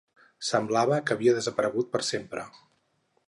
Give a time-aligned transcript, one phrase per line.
[0.45, 2.47] Semblava que havia desaparegut per sempre.